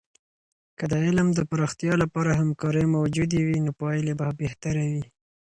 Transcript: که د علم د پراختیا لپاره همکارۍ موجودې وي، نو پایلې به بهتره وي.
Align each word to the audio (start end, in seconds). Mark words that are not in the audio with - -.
که 0.77 0.83
د 0.91 0.93
علم 1.05 1.27
د 1.33 1.39
پراختیا 1.49 1.93
لپاره 2.03 2.31
همکارۍ 2.39 2.85
موجودې 2.95 3.39
وي، 3.43 3.57
نو 3.65 3.71
پایلې 3.81 4.13
به 4.19 4.27
بهتره 4.41 4.83
وي. 4.91 5.03